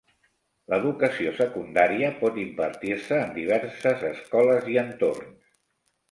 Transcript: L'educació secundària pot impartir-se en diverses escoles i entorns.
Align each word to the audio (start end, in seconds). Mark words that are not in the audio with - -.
L'educació 0.73 1.33
secundària 1.39 2.07
pot 2.21 2.39
impartir-se 2.43 3.19
en 3.25 3.35
diverses 3.35 4.01
escoles 4.09 4.71
i 4.77 4.79
entorns. 4.85 5.53